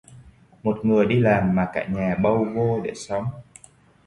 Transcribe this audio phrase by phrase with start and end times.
[0.63, 3.25] Một người đi làm mà cả nhà bâu vô để sống